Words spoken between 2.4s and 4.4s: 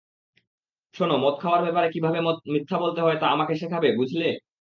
মিথ্যা বলতে হয় তা আমাকে শেখাবে, বুঝলে?